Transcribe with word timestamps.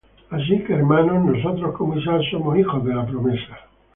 Así 0.31 0.57
que, 0.63 0.73
hermanos, 0.73 1.23
nosotros 1.25 1.75
como 1.77 1.95
Isaac 1.95 2.23
somos 2.31 2.57
hijos 2.57 2.83
de 2.83 2.95
la 2.95 3.05
promesa. 3.05 3.59